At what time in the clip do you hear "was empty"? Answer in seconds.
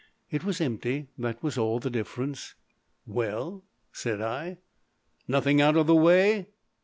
0.43-1.09